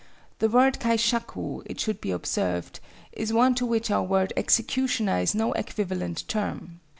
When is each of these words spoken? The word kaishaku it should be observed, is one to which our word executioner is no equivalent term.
The 0.39 0.49
word 0.49 0.79
kaishaku 0.79 1.61
it 1.65 1.79
should 1.79 2.01
be 2.01 2.09
observed, 2.09 2.79
is 3.11 3.31
one 3.31 3.53
to 3.53 3.67
which 3.67 3.91
our 3.91 4.01
word 4.01 4.33
executioner 4.35 5.19
is 5.19 5.35
no 5.35 5.53
equivalent 5.53 6.27
term. 6.27 6.79